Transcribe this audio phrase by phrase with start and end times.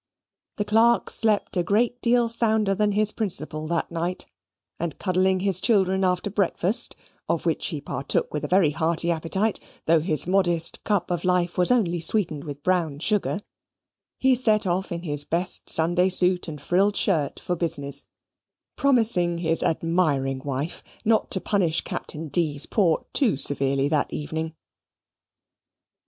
[0.57, 4.25] The clerk slept a great deal sounder than his principal that night;
[4.79, 6.95] and, cuddling his children after breakfast
[7.29, 11.55] (of which he partook with a very hearty appetite, though his modest cup of life
[11.55, 13.41] was only sweetened with brown sugar),
[14.17, 18.07] he set off in his best Sunday suit and frilled shirt for business,
[18.75, 24.55] promising his admiring wife not to punish Captain D.'s port too severely that evening.